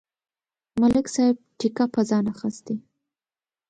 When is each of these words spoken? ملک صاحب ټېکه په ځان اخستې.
ملک 0.81 1.05
صاحب 1.15 1.37
ټېکه 1.59 1.85
په 1.93 2.01
ځان 2.09 2.25
اخستې. 2.33 2.75